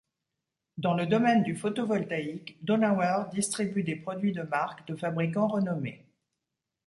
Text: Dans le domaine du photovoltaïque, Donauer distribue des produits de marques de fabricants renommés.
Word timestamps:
Dans 0.77 0.95
le 0.95 1.05
domaine 1.05 1.43
du 1.43 1.55
photovoltaïque, 1.55 2.57
Donauer 2.65 3.25
distribue 3.31 3.83
des 3.83 3.95
produits 3.95 4.31
de 4.31 4.41
marques 4.41 4.87
de 4.87 4.95
fabricants 4.95 5.45
renommés. 5.47 6.07